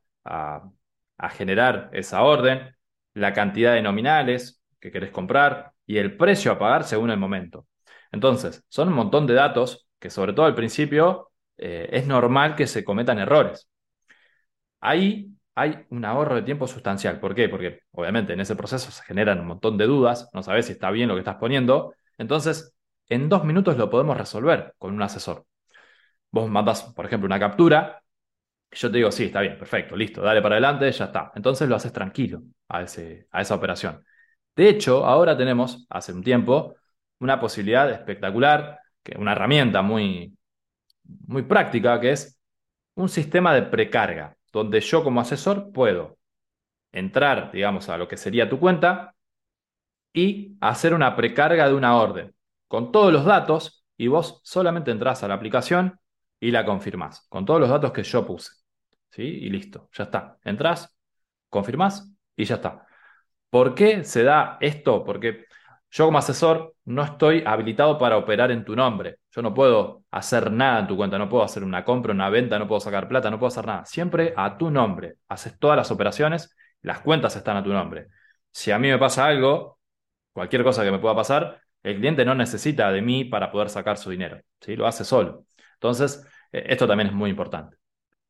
generar 1.31 1.89
esa 1.93 2.23
orden, 2.23 2.75
la 3.13 3.33
cantidad 3.33 3.73
de 3.73 3.81
nominales 3.81 4.61
que 4.79 4.91
querés 4.91 5.11
comprar 5.11 5.73
y 5.85 5.97
el 5.97 6.17
precio 6.17 6.51
a 6.51 6.59
pagar 6.59 6.83
según 6.83 7.11
el 7.11 7.17
momento. 7.17 7.67
Entonces, 8.11 8.63
son 8.69 8.87
un 8.89 8.95
montón 8.95 9.27
de 9.27 9.35
datos 9.35 9.87
que 9.99 10.09
sobre 10.09 10.33
todo 10.33 10.45
al 10.47 10.55
principio 10.55 11.31
eh, 11.57 11.89
es 11.91 12.07
normal 12.07 12.55
que 12.55 12.67
se 12.67 12.83
cometan 12.83 13.19
errores. 13.19 13.69
Ahí 14.79 15.31
hay 15.55 15.85
un 15.89 16.05
ahorro 16.05 16.35
de 16.35 16.43
tiempo 16.43 16.67
sustancial. 16.67 17.19
¿Por 17.19 17.35
qué? 17.35 17.49
Porque 17.49 17.81
obviamente 17.91 18.33
en 18.33 18.39
ese 18.39 18.55
proceso 18.55 18.91
se 18.91 19.03
generan 19.03 19.39
un 19.39 19.47
montón 19.47 19.77
de 19.77 19.85
dudas, 19.85 20.29
no 20.33 20.43
sabes 20.43 20.67
si 20.67 20.73
está 20.73 20.91
bien 20.91 21.07
lo 21.09 21.15
que 21.15 21.19
estás 21.21 21.35
poniendo. 21.35 21.93
Entonces, 22.17 22.75
en 23.09 23.29
dos 23.29 23.43
minutos 23.43 23.77
lo 23.77 23.89
podemos 23.89 24.17
resolver 24.17 24.73
con 24.77 24.93
un 24.93 25.01
asesor. 25.01 25.45
Vos 26.31 26.49
mandas, 26.49 26.83
por 26.95 27.05
ejemplo, 27.05 27.27
una 27.27 27.39
captura, 27.39 28.01
yo 28.71 28.91
te 28.91 28.97
digo, 28.97 29.11
sí, 29.11 29.25
está 29.25 29.41
bien, 29.41 29.57
perfecto, 29.57 29.95
listo, 29.95 30.21
dale 30.21 30.41
para 30.41 30.55
adelante, 30.55 30.91
ya 30.91 31.05
está. 31.05 31.31
Entonces 31.35 31.67
lo 31.69 31.75
haces 31.75 31.91
tranquilo 31.93 32.43
a, 32.69 32.83
ese, 32.83 33.27
a 33.31 33.41
esa 33.41 33.55
operación. 33.55 34.03
De 34.55 34.69
hecho, 34.69 35.05
ahora 35.05 35.37
tenemos, 35.37 35.85
hace 35.89 36.13
un 36.13 36.23
tiempo, 36.23 36.75
una 37.19 37.39
posibilidad 37.39 37.89
espectacular, 37.91 38.79
que 39.03 39.17
una 39.17 39.33
herramienta 39.33 39.81
muy, 39.81 40.37
muy 41.27 41.43
práctica, 41.43 41.99
que 41.99 42.11
es 42.11 42.39
un 42.95 43.09
sistema 43.09 43.53
de 43.53 43.63
precarga, 43.63 44.37
donde 44.51 44.81
yo 44.81 45.03
como 45.03 45.21
asesor 45.21 45.71
puedo 45.71 46.17
entrar, 46.91 47.51
digamos, 47.51 47.89
a 47.89 47.97
lo 47.97 48.07
que 48.07 48.17
sería 48.17 48.49
tu 48.49 48.59
cuenta 48.59 49.15
y 50.13 50.57
hacer 50.61 50.93
una 50.93 51.15
precarga 51.15 51.67
de 51.67 51.73
una 51.75 51.95
orden 51.97 52.35
con 52.67 52.91
todos 52.91 53.13
los 53.13 53.25
datos 53.25 53.85
y 53.97 54.07
vos 54.07 54.41
solamente 54.43 54.91
entras 54.91 55.23
a 55.23 55.27
la 55.27 55.35
aplicación 55.35 55.99
y 56.39 56.51
la 56.51 56.65
confirmás 56.65 57.25
con 57.29 57.45
todos 57.45 57.59
los 57.59 57.69
datos 57.69 57.91
que 57.91 58.03
yo 58.03 58.25
puse. 58.25 58.51
¿Sí? 59.09 59.23
Y 59.23 59.49
listo, 59.49 59.89
ya 59.93 60.05
está. 60.05 60.37
Entrás, 60.43 60.95
confirmás 61.49 62.11
y 62.35 62.45
ya 62.45 62.55
está. 62.55 62.85
¿Por 63.49 63.75
qué 63.75 64.03
se 64.05 64.23
da 64.23 64.57
esto? 64.61 65.03
Porque 65.03 65.45
yo 65.91 66.05
como 66.05 66.17
asesor 66.17 66.75
no 66.85 67.03
estoy 67.03 67.43
habilitado 67.45 67.97
para 67.97 68.17
operar 68.17 68.51
en 68.51 68.63
tu 68.65 68.75
nombre. 68.75 69.19
Yo 69.33 69.41
no 69.41 69.53
puedo 69.53 70.03
hacer 70.11 70.51
nada 70.51 70.81
en 70.81 70.87
tu 70.87 70.97
cuenta, 70.97 71.17
no 71.17 71.29
puedo 71.29 71.43
hacer 71.43 71.63
una 71.63 71.85
compra, 71.85 72.13
una 72.13 72.29
venta, 72.29 72.59
no 72.59 72.67
puedo 72.67 72.81
sacar 72.81 73.07
plata, 73.07 73.29
no 73.31 73.39
puedo 73.39 73.47
hacer 73.47 73.65
nada. 73.65 73.85
Siempre 73.85 74.33
a 74.35 74.57
tu 74.57 74.69
nombre. 74.69 75.15
Haces 75.29 75.57
todas 75.57 75.77
las 75.77 75.89
operaciones, 75.91 76.55
las 76.81 76.99
cuentas 76.99 77.35
están 77.35 77.57
a 77.57 77.63
tu 77.63 77.71
nombre. 77.71 78.07
Si 78.51 78.71
a 78.71 78.79
mí 78.79 78.89
me 78.89 78.97
pasa 78.97 79.25
algo, 79.25 79.79
cualquier 80.33 80.63
cosa 80.63 80.83
que 80.83 80.91
me 80.91 80.99
pueda 80.99 81.15
pasar, 81.15 81.61
el 81.83 81.97
cliente 81.97 82.25
no 82.25 82.35
necesita 82.35 82.91
de 82.91 83.01
mí 83.01 83.23
para 83.25 83.51
poder 83.51 83.69
sacar 83.69 83.97
su 83.97 84.11
dinero, 84.11 84.41
¿sí? 84.59 84.75
Lo 84.75 84.85
hace 84.85 85.05
solo. 85.05 85.45
Entonces, 85.75 86.25
eh, 86.51 86.65
esto 86.67 86.87
también 86.87 87.07
es 87.07 87.13
muy 87.13 87.29
importante. 87.29 87.77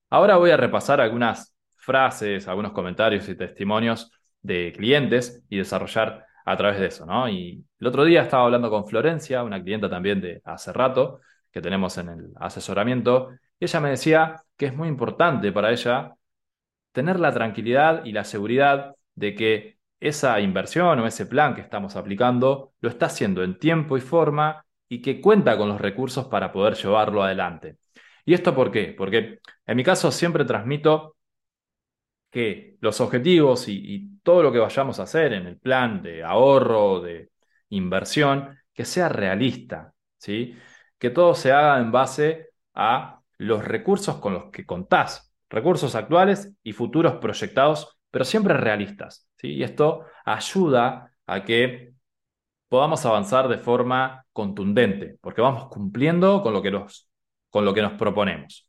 Ahora 0.10 0.38
voy 0.38 0.52
a 0.52 0.58
repasar 0.58 1.02
algunas 1.02 1.56
frases, 1.76 2.48
algunos 2.48 2.74
comentarios 2.74 3.28
y 3.28 3.36
testimonios 3.36 4.12
de 4.42 4.74
clientes 4.76 5.44
y 5.50 5.58
desarrollar 5.58 6.26
a 6.46 6.58
través 6.58 6.80
de 6.80 6.88
eso, 6.88 7.06
¿no? 7.06 7.30
Y 7.30 7.66
el 7.80 7.88
otro 7.88 8.04
día 8.04 8.24
estaba 8.24 8.46
hablando 8.46 8.70
con 8.70 8.88
Florencia, 8.88 9.44
una 9.44 9.62
clienta 9.62 9.90
también 9.90 10.22
de 10.22 10.42
hace 10.46 10.74
rato 10.74 11.22
que 11.52 11.62
tenemos 11.62 11.98
en 11.98 12.10
el 12.10 12.34
asesoramiento, 12.38 13.32
y 13.60 13.66
ella 13.66 13.80
me 13.80 13.90
decía 13.90 14.44
que 14.58 14.68
es 14.68 14.76
muy 14.76 14.88
importante 14.88 15.52
para 15.52 15.72
ella 15.72 16.16
tener 16.92 17.20
la 17.20 17.34
tranquilidad 17.34 18.06
y 18.06 18.12
la 18.12 18.24
seguridad 18.24 18.96
de 19.16 19.36
que 19.36 19.78
esa 20.00 20.40
inversión 20.40 21.00
o 21.00 21.08
ese 21.08 21.26
plan 21.28 21.56
que 21.56 21.62
estamos 21.62 21.96
aplicando 21.96 22.74
lo 22.82 22.90
está 22.90 23.06
haciendo 23.08 23.44
en 23.44 23.60
tiempo 23.60 23.98
y 23.98 24.02
forma 24.02 24.66
y 24.90 25.02
que 25.02 25.22
cuenta 25.22 25.58
con 25.58 25.70
los 25.70 25.80
recursos 25.80 26.28
para 26.28 26.52
poder 26.52 26.76
llevarlo 26.76 27.24
adelante. 27.24 27.78
¿Y 28.26 28.34
esto 28.34 28.56
por 28.56 28.72
qué? 28.72 28.94
Porque 28.98 29.40
en 29.66 29.78
mi 29.78 29.84
caso 29.84 30.12
siempre 30.12 30.46
transmito 30.46 31.16
que 32.30 32.78
los 32.82 33.00
objetivos 33.02 33.68
y, 33.68 34.11
todo 34.24 34.44
lo 34.44 34.52
que 34.52 34.60
vayamos 34.60 35.00
a 35.00 35.04
hacer 35.04 35.34
en 35.34 35.48
el 35.48 35.58
plan 35.58 36.02
de 36.02 36.24
ahorro, 36.24 37.02
de 37.02 37.32
inversión, 37.70 38.58
que 38.74 38.86
sea 38.86 39.10
realista, 39.10 39.94
¿sí? 40.18 40.56
Que 40.98 41.10
todo 41.10 41.34
se 41.36 41.52
haga 41.52 41.80
en 41.80 41.92
base 41.92 42.50
a 42.74 43.22
los 43.38 43.64
recursos 43.66 44.18
con 44.18 44.34
los 44.34 44.46
que 44.46 44.66
contás, 44.66 45.34
recursos 45.50 45.96
actuales 45.96 46.54
y 46.64 46.74
futuros 46.74 47.16
proyectados, 47.16 48.00
pero 48.12 48.26
siempre 48.26 48.56
realistas, 48.56 49.28
¿sí? 49.38 49.54
Y 49.54 49.64
esto 49.64 50.06
ayuda 50.26 51.12
a 51.26 51.44
que 51.44 51.94
podamos 52.70 53.06
avanzar 53.06 53.48
de 53.48 53.58
forma 53.58 54.26
contundente, 54.32 55.18
porque 55.22 55.42
vamos 55.42 55.68
cumpliendo 55.68 56.42
con 56.42 56.54
lo 56.54 56.62
que 56.62 56.72
nos, 56.72 57.10
con 57.50 57.66
lo 57.66 57.74
que 57.74 57.82
nos 57.82 57.94
proponemos. 57.94 58.68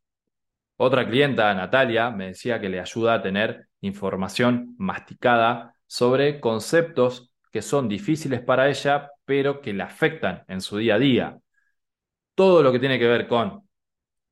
Otra 0.77 1.07
clienta, 1.07 1.55
Natalia, 1.55 2.11
me 2.11 2.29
decía 2.29 2.61
que 2.61 2.69
le 2.69 2.81
ayuda 2.81 3.15
a 3.15 3.23
tener 3.23 3.69
información 3.83 4.75
masticada 4.79 5.75
sobre 5.87 6.41
conceptos 6.41 7.33
que 7.53 7.63
son 7.63 7.89
difíciles 7.89 8.41
para 8.41 8.69
ella, 8.71 9.11
pero 9.27 9.61
que 9.61 9.75
le 9.75 9.83
afectan 9.83 10.45
en 10.49 10.61
su 10.63 10.79
día 10.79 10.95
a 10.95 10.99
día. 10.99 11.39
Todo 12.35 12.63
lo 12.63 12.73
que 12.73 12.79
tiene 12.79 12.99
que 12.99 13.07
ver 13.07 13.29
con, 13.29 13.69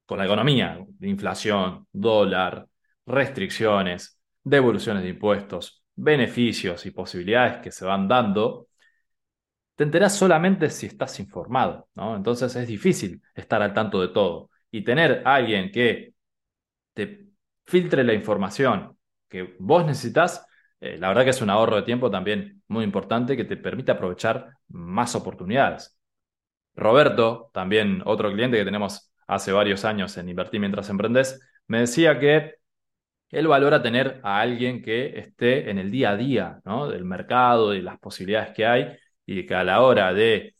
con 0.07 0.19
la 0.19 0.25
economía, 0.25 0.78
inflación, 1.00 1.87
dólar, 1.92 2.66
restricciones, 3.07 4.19
devoluciones 4.42 5.02
de 5.02 5.11
impuestos, 5.11 5.85
beneficios 5.95 6.87
y 6.87 6.92
posibilidades 6.92 7.59
que 7.59 7.73
se 7.73 7.85
van 7.85 8.09
dando, 8.09 8.69
te 9.75 9.85
enterás 9.85 10.14
solamente 10.16 10.71
si 10.71 10.87
estás 10.87 11.19
informado, 11.21 11.88
¿no? 11.95 12.16
Entonces 12.16 12.54
es 12.57 12.69
difícil 12.69 13.23
estar 13.35 13.62
al 13.62 13.73
tanto 13.75 14.00
de 14.00 14.09
todo. 14.09 14.50
Y 14.71 14.85
tener 14.85 15.23
a 15.25 15.37
alguien 15.37 15.71
que 15.73 16.14
te 16.95 17.28
filtre 17.66 18.04
la 18.04 18.14
información 18.14 18.99
que 19.31 19.57
vos 19.59 19.87
necesitas, 19.87 20.47
eh, 20.81 20.99
la 20.99 21.09
verdad 21.09 21.25
que 21.25 21.31
es 21.31 21.43
un 21.43 21.51
ahorro 21.51 21.77
de 21.77 21.83
tiempo 21.83 22.11
también 22.11 22.63
muy 22.69 22.85
importante 22.85 23.37
que 23.37 23.45
te 23.45 23.57
permite 23.57 23.93
aprovechar 23.93 24.55
más 24.69 25.15
oportunidades. 25.15 25.99
Roberto, 26.75 27.51
también 27.53 28.03
otro 28.05 28.33
cliente 28.33 28.59
que 28.59 28.65
tenemos 28.65 29.13
hace 29.27 29.53
varios 29.53 29.85
años 29.85 30.17
en 30.19 30.29
Invertir 30.29 30.61
mientras 30.61 30.89
emprendes, 30.91 31.41
me 31.67 31.81
decía 31.81 32.19
que 32.19 32.57
él 33.31 33.47
valora 33.47 33.83
tener 33.83 34.21
a 34.25 34.41
alguien 34.41 34.83
que 34.83 35.19
esté 35.19 35.71
en 35.71 35.79
el 35.79 35.91
día 35.91 36.11
a 36.11 36.17
día 36.17 36.61
¿no? 36.65 36.89
del 36.89 37.05
mercado, 37.05 37.75
y 37.75 37.83
las 37.83 37.99
posibilidades 37.99 38.51
que 38.55 38.67
hay, 38.67 38.97
y 39.25 39.47
que 39.47 39.55
a 39.55 39.65
la 39.65 39.83
hora 39.83 40.13
de 40.13 40.57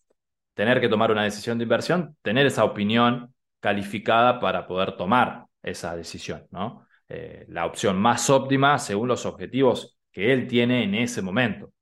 tener 0.55 0.81
que 0.81 0.89
tomar 0.89 1.11
una 1.11 1.25
decisión 1.25 1.59
de 1.59 1.65
inversión, 1.65 2.17
tener 2.23 2.47
esa 2.47 2.65
opinión 2.65 3.35
calificada 3.61 4.41
para 4.41 4.67
poder 4.67 4.97
tomar 4.97 5.47
esa 5.63 5.97
decisión, 5.97 6.47
¿no? 6.51 6.87
Eh, 7.13 7.45
la 7.49 7.67
opción 7.67 7.99
más 7.99 8.31
óptima 8.31 8.79
según 8.79 9.09
los 9.09 9.27
objetivos 9.27 9.99
que 10.13 10.33
él 10.33 10.47
tiene 10.47 10.85
en 10.85 10.95
ese 10.95 11.23
momento. 11.23 11.73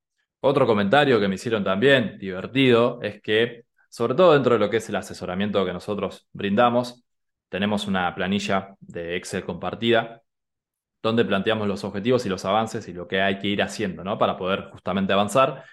Otro 0.40 0.66
comentario 0.66 1.20
que 1.20 1.28
me 1.28 1.34
hicieron 1.34 1.62
también, 1.62 2.18
divertido, 2.18 2.98
es 3.02 3.20
que, 3.20 3.64
sobre 3.90 4.14
todo 4.14 4.32
dentro 4.32 4.54
de 4.54 4.60
lo 4.60 4.70
que 4.70 4.78
es 4.78 4.88
el 4.88 4.96
asesoramiento 4.96 5.66
que 5.66 5.72
nosotros 5.74 6.28
brindamos, 6.32 7.04
tenemos 7.50 7.86
una 7.86 8.14
planilla 8.14 8.74
de 8.80 9.16
Excel 9.16 9.44
compartida 9.44 10.22
donde 11.02 11.24
planteamos 11.24 11.68
los 11.68 11.84
objetivos 11.84 12.24
y 12.26 12.28
los 12.30 12.44
avances 12.44 12.88
y 12.88 12.92
lo 12.94 13.06
que 13.06 13.20
hay 13.20 13.38
que 13.38 13.48
ir 13.48 13.62
haciendo, 13.62 14.02
¿no? 14.04 14.18
Para 14.18 14.36
poder 14.36 14.70
justamente 14.72 15.12
avanzar. 15.12 15.64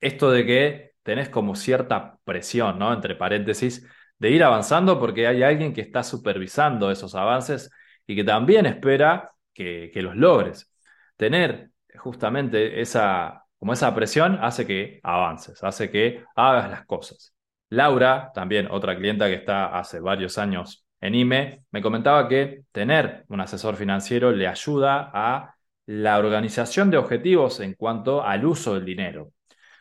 Esto 0.00 0.30
de 0.30 0.46
que 0.46 0.92
tenés 1.02 1.28
como 1.28 1.56
cierta 1.56 2.18
presión, 2.24 2.78
¿no? 2.78 2.92
Entre 2.92 3.16
paréntesis, 3.16 3.86
de 4.18 4.30
ir 4.30 4.44
avanzando 4.44 4.98
porque 5.00 5.26
hay 5.26 5.42
alguien 5.42 5.72
que 5.74 5.80
está 5.80 6.02
supervisando 6.02 6.90
esos 6.90 7.14
avances 7.14 7.70
y 8.06 8.16
que 8.16 8.24
también 8.24 8.66
espera 8.66 9.32
que, 9.54 9.90
los 9.96 10.16
logres. 10.16 10.70
Tener 11.16 11.70
justamente 11.98 12.80
esa, 12.80 13.44
como 13.58 13.72
esa 13.72 13.94
presión 13.94 14.38
hace 14.42 14.66
que 14.66 15.00
avances, 15.02 15.62
hace 15.62 15.90
que 15.90 16.24
hagas 16.34 16.70
las 16.70 16.86
cosas. 16.86 17.34
Laura, 17.70 18.30
también 18.34 18.68
otra 18.70 18.96
clienta 18.96 19.28
que 19.28 19.34
está 19.34 19.78
hace 19.78 20.00
varios 20.00 20.38
años 20.38 20.84
en 21.00 21.14
IME, 21.14 21.64
me 21.70 21.82
comentaba 21.82 22.28
que 22.28 22.64
tener 22.72 23.24
un 23.28 23.40
asesor 23.40 23.76
financiero 23.76 24.32
le 24.32 24.46
ayuda 24.46 25.10
a 25.12 25.54
la 25.86 26.18
organización 26.18 26.90
de 26.90 26.98
objetivos 26.98 27.60
en 27.60 27.74
cuanto 27.74 28.22
al 28.24 28.44
uso 28.44 28.74
del 28.74 28.84
dinero. 28.84 29.32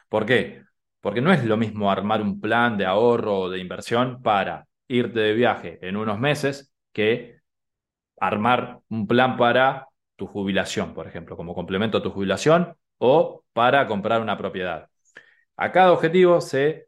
¿Por 0.10 0.26
qué? 0.26 0.64
Porque 1.02 1.22
no 1.22 1.32
es 1.32 1.44
lo 1.46 1.58
mismo 1.58 1.92
armar 1.92 2.22
un 2.22 2.40
plan 2.42 2.78
de 2.78 2.86
ahorro 2.86 3.40
o 3.42 3.50
de 3.50 3.60
inversión 3.60 4.22
para 4.22 4.68
irte 4.88 5.20
de 5.20 5.34
viaje 5.34 5.80
en 5.82 5.98
unos 5.98 6.20
meses 6.20 6.74
que 6.94 7.39
armar 8.20 8.80
un 8.90 9.08
plan 9.08 9.38
para 9.38 9.88
tu 10.16 10.28
jubilación, 10.28 10.94
por 10.94 11.08
ejemplo, 11.08 11.38
como 11.38 11.56
complemento 11.56 12.00
a 12.00 12.04
tu 12.04 12.12
jubilación 12.12 12.76
o 12.98 13.44
para 13.54 13.88
comprar 13.88 14.22
una 14.22 14.38
propiedad. 14.38 14.90
A 15.58 15.72
cada 15.72 15.92
objetivo 15.94 16.42
se 16.42 16.88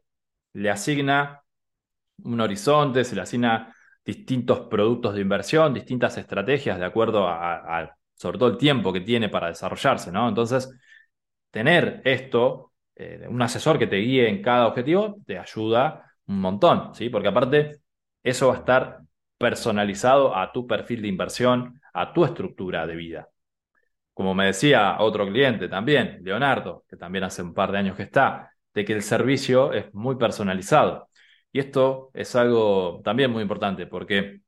le 0.54 0.70
asigna 0.70 1.42
un 2.24 2.40
horizonte, 2.40 3.04
se 3.04 3.14
le 3.14 3.22
asigna 3.22 3.74
distintos 4.04 4.60
productos 4.68 5.14
de 5.14 5.20
inversión, 5.20 5.74
distintas 5.74 6.16
estrategias 6.18 6.78
de 6.78 6.84
acuerdo 6.84 7.28
a, 7.28 7.96
sobre 8.14 8.38
todo 8.38 8.50
el 8.50 8.58
tiempo 8.58 8.92
que 8.92 9.00
tiene 9.00 9.28
para 9.28 9.48
desarrollarse, 9.48 10.12
¿no? 10.12 10.28
Entonces, 10.28 10.70
tener 11.50 12.02
esto 12.04 12.72
eh, 12.94 13.26
un 13.28 13.40
asesor 13.42 13.78
que 13.78 13.86
te 13.86 13.96
guíe 13.96 14.28
en 14.28 14.42
cada 14.42 14.66
objetivo 14.68 15.16
te 15.26 15.38
ayuda 15.38 16.12
un 16.26 16.40
montón, 16.40 16.94
¿sí? 16.94 17.08
Porque 17.10 17.28
aparte, 17.28 17.80
eso 18.22 18.48
va 18.48 18.54
a 18.54 18.58
estar 18.58 19.00
personalizado 19.42 20.36
a 20.36 20.52
tu 20.52 20.66
perfil 20.68 21.02
de 21.02 21.08
inversión, 21.08 21.80
a 21.92 22.12
tu 22.14 22.24
estructura 22.24 22.86
de 22.86 22.96
vida. 22.96 23.28
como 24.14 24.34
me 24.34 24.46
decía 24.46 24.96
otro 25.00 25.26
cliente 25.26 25.68
también, 25.68 26.20
Leonardo, 26.22 26.84
que 26.88 26.96
también 26.96 27.24
hace 27.24 27.42
un 27.42 27.54
par 27.54 27.72
de 27.72 27.78
años 27.78 27.96
que 27.96 28.04
está, 28.04 28.52
de 28.74 28.84
que 28.84 28.92
el 28.94 29.02
servicio 29.02 29.72
es 29.72 29.92
muy 29.94 30.16
personalizado. 30.16 31.08
Y 31.52 31.60
esto 31.60 32.10
es 32.14 32.36
algo 32.36 33.00
también 33.04 33.30
muy 33.32 33.42
importante 33.42 33.86
porque 33.86 34.42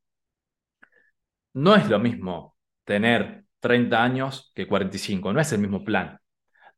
no 1.54 1.74
es 1.76 1.88
lo 1.88 1.98
mismo 1.98 2.56
tener 2.84 3.44
30 3.60 4.02
años 4.02 4.52
que 4.54 4.66
45, 4.66 5.32
no 5.32 5.40
es 5.40 5.52
el 5.52 5.60
mismo 5.60 5.84
plan. 5.84 6.20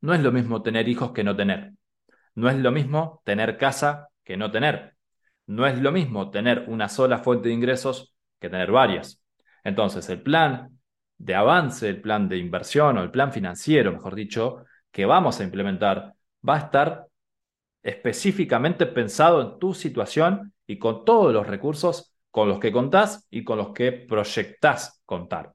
No 0.00 0.14
es 0.14 0.20
lo 0.22 0.32
mismo 0.32 0.62
tener 0.62 0.88
hijos 0.88 1.12
que 1.12 1.24
no 1.24 1.36
tener. 1.36 1.72
No 2.34 2.48
es 2.50 2.56
lo 2.56 2.72
mismo 2.72 3.22
tener 3.24 3.58
casa 3.58 4.08
que 4.24 4.36
no 4.36 4.50
tener. 4.50 4.95
No 5.46 5.66
es 5.66 5.78
lo 5.80 5.92
mismo 5.92 6.30
tener 6.30 6.64
una 6.68 6.88
sola 6.88 7.18
fuente 7.18 7.48
de 7.48 7.54
ingresos 7.54 8.14
que 8.40 8.50
tener 8.50 8.70
varias. 8.70 9.22
Entonces, 9.64 10.08
el 10.10 10.22
plan 10.22 10.78
de 11.18 11.34
avance, 11.34 11.88
el 11.88 12.00
plan 12.00 12.28
de 12.28 12.38
inversión 12.38 12.98
o 12.98 13.02
el 13.02 13.10
plan 13.10 13.32
financiero, 13.32 13.92
mejor 13.92 14.14
dicho, 14.14 14.64
que 14.90 15.06
vamos 15.06 15.40
a 15.40 15.44
implementar, 15.44 16.14
va 16.46 16.56
a 16.56 16.58
estar 16.58 17.06
específicamente 17.82 18.86
pensado 18.86 19.40
en 19.42 19.58
tu 19.58 19.72
situación 19.72 20.52
y 20.66 20.78
con 20.78 21.04
todos 21.04 21.32
los 21.32 21.46
recursos 21.46 22.12
con 22.30 22.48
los 22.48 22.58
que 22.58 22.72
contás 22.72 23.26
y 23.30 23.44
con 23.44 23.58
los 23.58 23.72
que 23.72 23.92
proyectás 23.92 25.00
contar. 25.06 25.52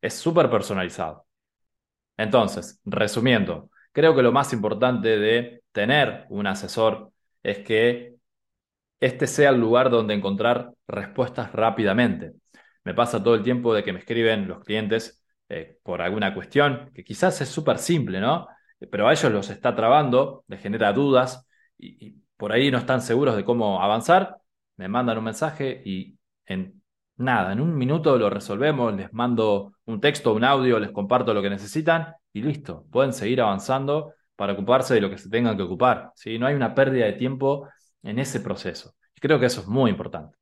Es 0.00 0.14
súper 0.14 0.50
personalizado. 0.50 1.26
Entonces, 2.16 2.80
resumiendo, 2.84 3.70
creo 3.92 4.14
que 4.14 4.22
lo 4.22 4.32
más 4.32 4.52
importante 4.52 5.18
de 5.18 5.62
tener 5.72 6.26
un 6.28 6.46
asesor 6.46 7.10
es 7.42 7.58
que 7.60 8.11
este 9.02 9.26
sea 9.26 9.50
el 9.50 9.60
lugar 9.60 9.90
donde 9.90 10.14
encontrar 10.14 10.72
respuestas 10.86 11.52
rápidamente. 11.52 12.32
Me 12.84 12.94
pasa 12.94 13.22
todo 13.22 13.34
el 13.34 13.42
tiempo 13.42 13.74
de 13.74 13.82
que 13.84 13.92
me 13.92 13.98
escriben 14.00 14.48
los 14.48 14.64
clientes 14.64 15.24
eh, 15.48 15.78
por 15.82 16.02
alguna 16.02 16.34
cuestión 16.34 16.90
que 16.94 17.04
quizás 17.04 17.40
es 17.40 17.48
súper 17.48 17.78
simple, 17.78 18.20
¿no? 18.20 18.48
Pero 18.90 19.08
a 19.08 19.12
ellos 19.12 19.32
los 19.32 19.50
está 19.50 19.74
trabando, 19.74 20.44
les 20.48 20.60
genera 20.60 20.92
dudas 20.92 21.46
y, 21.78 22.06
y 22.06 22.16
por 22.36 22.52
ahí 22.52 22.70
no 22.70 22.78
están 22.78 23.00
seguros 23.02 23.36
de 23.36 23.44
cómo 23.44 23.82
avanzar 23.82 24.42
me 24.76 24.88
mandan 24.88 25.18
un 25.18 25.24
mensaje 25.24 25.82
y 25.84 26.18
en 26.46 26.82
nada, 27.16 27.52
en 27.52 27.60
un 27.60 27.76
minuto 27.76 28.16
lo 28.18 28.30
resolvemos, 28.30 28.94
les 28.94 29.12
mando 29.12 29.74
un 29.84 30.00
texto, 30.00 30.34
un 30.34 30.44
audio, 30.44 30.78
les 30.78 30.90
comparto 30.90 31.34
lo 31.34 31.42
que 31.42 31.50
necesitan 31.50 32.14
y 32.32 32.42
listo, 32.42 32.86
pueden 32.90 33.12
seguir 33.12 33.40
avanzando 33.40 34.14
para 34.36 34.54
ocuparse 34.54 34.94
de 34.94 35.00
lo 35.00 35.10
que 35.10 35.18
se 35.18 35.30
tengan 35.30 35.56
que 35.56 35.62
ocupar. 35.62 36.10
¿sí? 36.16 36.38
No 36.38 36.46
hay 36.46 36.54
una 36.54 36.74
pérdida 36.74 37.06
de 37.06 37.12
tiempo 37.12 37.68
en 38.02 38.18
ese 38.18 38.40
proceso. 38.40 38.94
Y 39.16 39.20
creo 39.20 39.38
que 39.40 39.46
eso 39.46 39.60
es 39.60 39.66
muy 39.66 39.90
importante. 39.90 40.36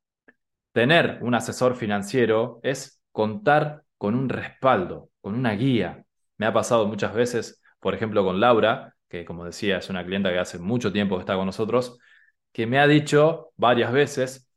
Tener 0.73 1.19
un 1.21 1.35
asesor 1.35 1.75
financiero 1.75 2.59
es 2.63 3.01
contar 3.11 3.83
con 3.97 4.15
un 4.15 4.29
respaldo, 4.29 5.09
con 5.21 5.35
una 5.35 5.51
guía. 5.53 6.05
Me 6.37 6.45
ha 6.45 6.53
pasado 6.53 6.87
muchas 6.87 7.13
veces, 7.13 7.61
por 7.79 7.93
ejemplo, 7.93 8.23
con 8.23 8.39
Laura, 8.39 8.95
que 9.09 9.25
como 9.25 9.45
decía 9.45 9.77
es 9.77 9.89
una 9.89 10.05
clienta 10.05 10.31
que 10.31 10.39
hace 10.39 10.59
mucho 10.59 10.91
tiempo 10.91 11.15
que 11.17 11.21
está 11.21 11.35
con 11.35 11.45
nosotros, 11.45 11.99
que 12.51 12.67
me 12.67 12.79
ha 12.79 12.87
dicho 12.87 13.53
varias 13.57 13.91
veces, 13.91 14.49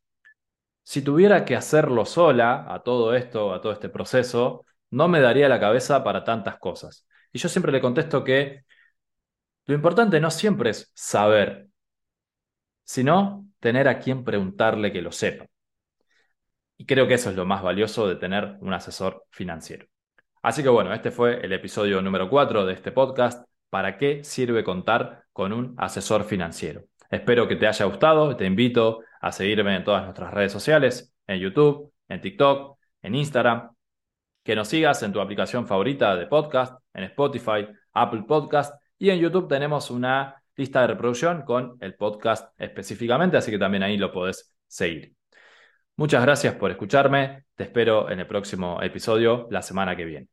si 0.83 1.03
tuviera 1.03 1.45
que 1.45 1.57
hacerlo 1.57 2.05
sola 2.05 2.67
a 2.69 2.83
todo 2.83 3.15
esto, 3.15 3.55
a 3.55 3.61
todo 3.61 3.73
este 3.73 3.89
proceso, 3.89 4.65
no 4.91 5.09
me 5.09 5.21
daría 5.21 5.49
la 5.49 5.61
cabeza 5.61 6.05
para 6.05 6.25
tantas 6.25 6.59
cosas. 6.59 7.07
Y 7.33 7.39
yo 7.39 7.49
siempre 7.49 7.73
le 7.73 7.81
contesto 7.81 8.23
que 8.23 8.65
lo 9.67 9.75
importante 9.75 10.21
no 10.21 10.31
siempre 10.31 10.71
es 10.71 10.91
saber, 10.95 11.69
sino 12.85 13.47
tener 13.61 13.89
a 13.89 13.99
quien 13.99 14.25
preguntarle 14.25 14.93
que 14.93 15.03
lo 15.03 15.13
sepa. 15.13 15.47
Y 16.77 16.87
creo 16.87 17.07
que 17.07 17.15
eso 17.15 17.31
es 17.31 17.37
lo 17.37 17.45
más 17.45 17.63
valioso 17.63 18.09
de 18.09 18.17
tener 18.17 18.57
un 18.61 18.73
asesor 18.73 19.25
financiero. 19.31 19.87
Así 20.43 20.63
que 20.63 20.69
bueno, 20.69 20.93
este 20.93 21.11
fue 21.11 21.41
el 21.45 21.53
episodio 21.53 22.03
número 22.03 22.29
4 22.29 22.67
de 22.67 22.75
este 22.75 22.93
podcast. 22.93 23.49
¿Para 23.71 23.97
qué 23.97 24.23
sirve 24.25 24.63
contar 24.63 25.25
con 25.33 25.53
un 25.53 25.75
asesor 25.79 26.25
financiero? 26.25 26.85
Espero 27.11 27.49
que 27.49 27.57
te 27.57 27.67
haya 27.67 27.87
gustado. 27.87 28.37
Te 28.37 28.45
invito 28.45 29.01
a 29.21 29.33
seguirme 29.33 29.77
en 29.77 29.85
todas 29.85 30.05
nuestras 30.05 30.33
redes 30.35 30.53
sociales, 30.53 31.15
en 31.27 31.41
YouTube, 31.41 31.93
en 32.09 32.21
TikTok, 32.21 32.79
en 33.03 33.15
Instagram. 33.15 33.71
Que 34.43 34.55
nos 34.55 34.69
sigas 34.69 35.03
en 35.03 35.13
tu 35.13 35.21
aplicación 35.21 35.67
favorita 35.67 36.17
de 36.17 36.27
podcast, 36.27 36.79
en 36.93 37.05
Spotify, 37.05 37.67
Apple 37.95 38.25
Podcast 38.29 38.75
y 38.99 39.11
en 39.11 39.19
YouTube 39.19 39.49
tenemos 39.49 39.91
una 39.91 40.43
lista 40.57 40.83
de 40.83 40.89
reproducción 40.89 41.43
con 41.43 41.77
el 41.81 41.95
podcast 41.95 42.53
específicamente, 42.59 43.37
así 43.37 43.51
que 43.51 43.59
también 43.59 43.83
ahí 43.83 43.97
lo 43.97 44.13
podés 44.13 44.55
seguir. 44.67 45.15
Muchas 45.97 46.23
gracias 46.23 46.55
por 46.57 46.71
escucharme. 46.71 47.45
Te 47.55 47.65
espero 47.65 48.11
en 48.11 48.21
el 48.21 48.27
próximo 48.27 48.83
episodio 48.83 49.47
la 49.51 49.63
semana 49.63 49.97
que 49.97 50.05
viene. 50.05 50.29